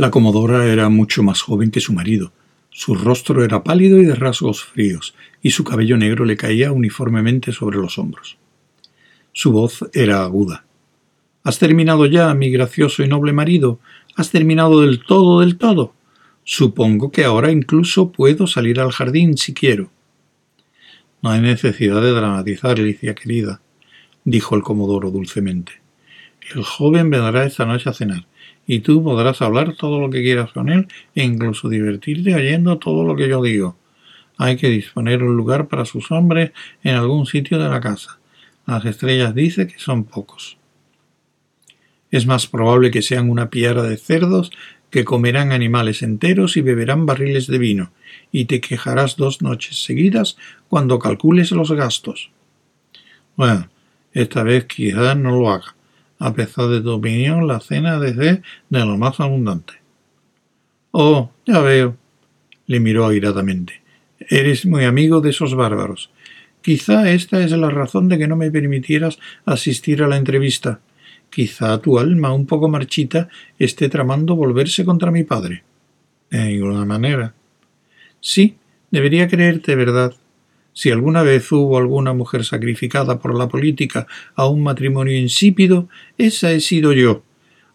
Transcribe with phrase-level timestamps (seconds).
[0.00, 2.32] La comodora era mucho más joven que su marido.
[2.70, 7.52] Su rostro era pálido y de rasgos fríos, y su cabello negro le caía uniformemente
[7.52, 8.38] sobre los hombros.
[9.32, 10.64] Su voz era aguda.
[11.44, 13.78] ¿Has terminado ya, mi gracioso y noble marido?
[14.16, 15.92] ¿Has terminado del todo, del todo?
[16.44, 19.90] Supongo que ahora incluso puedo salir al jardín si quiero.
[21.20, 23.60] No hay necesidad de dramatizar, Licia querida,
[24.24, 25.72] dijo el comodoro dulcemente.
[26.54, 28.24] El joven vendrá esta noche a cenar,
[28.72, 33.02] y tú podrás hablar todo lo que quieras con él e incluso divertirte oyendo todo
[33.02, 33.76] lo que yo digo.
[34.38, 36.52] Hay que disponer un lugar para sus hombres
[36.84, 38.20] en algún sitio de la casa.
[38.68, 40.56] Las estrellas dicen que son pocos.
[42.12, 44.52] Es más probable que sean una piara de cerdos
[44.90, 47.90] que comerán animales enteros y beberán barriles de vino,
[48.30, 50.36] y te quejarás dos noches seguidas
[50.68, 52.30] cuando calcules los gastos.
[53.34, 53.68] Bueno,
[54.12, 55.74] esta vez quizás no lo haga.
[56.20, 59.72] A pesar de tu opinión, la cena debe ser de lo más abundante.
[60.90, 61.96] Oh, ya veo,
[62.66, 63.80] le miró airadamente.
[64.28, 66.10] Eres muy amigo de esos bárbaros.
[66.60, 70.80] Quizá esta es la razón de que no me permitieras asistir a la entrevista.
[71.30, 75.64] Quizá tu alma, un poco marchita, esté tramando volverse contra mi padre.
[76.28, 77.34] De ninguna manera.
[78.20, 78.58] Sí,
[78.90, 80.14] debería creerte verdad.
[80.72, 86.52] Si alguna vez hubo alguna mujer sacrificada por la política a un matrimonio insípido, esa
[86.52, 87.22] he sido yo.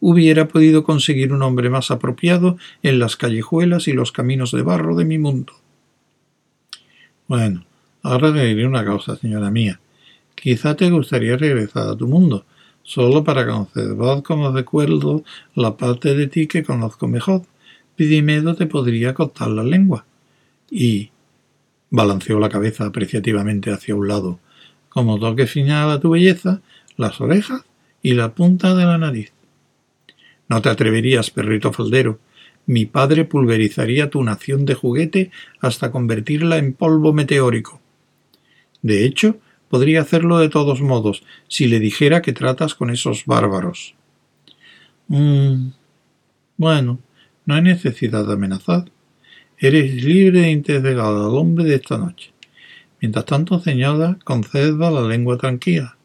[0.00, 4.96] Hubiera podido conseguir un hombre más apropiado en las callejuelas y los caminos de barro
[4.96, 5.52] de mi mundo.
[7.28, 7.64] Bueno,
[8.02, 9.78] ahora te diré una cosa, señora mía.
[10.34, 12.46] Quizá te gustaría regresar a tu mundo,
[12.82, 15.22] solo para conservar como recuerdo
[15.54, 17.42] la parte de ti que conozco mejor.
[17.94, 20.06] Pidimedo te podría cortar la lengua.
[20.70, 21.10] Y
[21.90, 24.38] balanceó la cabeza apreciativamente hacia un lado,
[24.88, 26.62] como toque final a tu belleza,
[26.96, 27.64] las orejas
[28.02, 29.32] y la punta de la nariz.
[30.48, 32.18] No te atreverías, perrito faldero.
[32.66, 35.30] Mi padre pulverizaría tu nación de juguete
[35.60, 37.80] hasta convertirla en polvo meteórico.
[38.82, 39.38] De hecho,
[39.70, 43.94] Podría hacerlo de todos modos, si le dijera que tratas con esos bárbaros.
[45.06, 45.68] Mm,
[46.56, 46.98] bueno,
[47.46, 48.90] no hay necesidad de amenazar.
[49.62, 52.32] Eres libre de integrar al hombre de esta noche.
[52.98, 55.98] Mientras tanto, señora, conceda la lengua tranquila.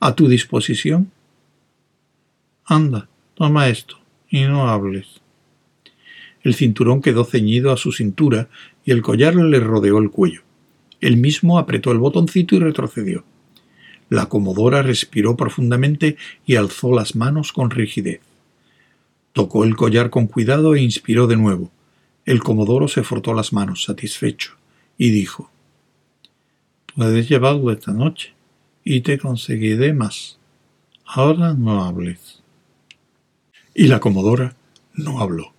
[0.00, 1.12] A tu disposición.
[2.64, 5.06] Anda, toma esto, y no hables.
[6.42, 8.48] El cinturón quedó ceñido a su cintura
[8.84, 10.42] y el collar le rodeó el cuello.
[11.00, 13.22] Él mismo apretó el botoncito y retrocedió.
[14.08, 18.20] La comodora respiró profundamente y alzó las manos con rigidez.
[19.32, 21.70] Tocó el collar con cuidado e inspiró de nuevo.
[22.24, 24.56] El comodoro se frotó las manos, satisfecho,
[24.96, 25.50] y dijo
[26.94, 28.34] Puedes llevarlo esta noche,
[28.84, 30.38] y te conseguiré más.
[31.04, 32.42] Ahora no hables.
[33.74, 34.56] Y la comodora
[34.94, 35.53] no habló.